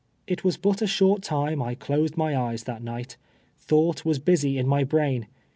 [0.25, 3.17] It was but a short time I closed my eyes tliat night.
[3.59, 5.27] Thought was busy in my brain.